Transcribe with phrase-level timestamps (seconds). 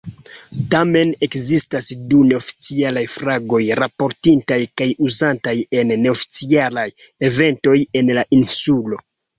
[0.69, 6.91] Tamen, ekzistas du neoficialaj flagoj raportitaj kaj uzataj en neoficialaj
[7.33, 9.03] eventoj en la insulo.